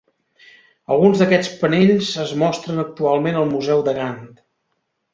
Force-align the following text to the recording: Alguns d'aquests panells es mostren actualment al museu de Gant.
Alguns 0.95 1.21
d'aquests 1.23 1.51
panells 1.59 2.11
es 2.25 2.33
mostren 2.47 2.87
actualment 2.87 3.41
al 3.45 3.49
museu 3.55 3.89
de 3.91 3.99
Gant. 4.03 4.21